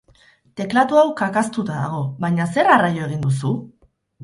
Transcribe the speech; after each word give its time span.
Teklatu 0.61 0.97
hau 1.01 1.03
kakaztuta 1.19 1.77
dago, 1.83 2.01
baina 2.27 2.49
zer 2.57 2.73
arraio 2.79 3.07
egin 3.13 3.25
duzu? 3.29 3.57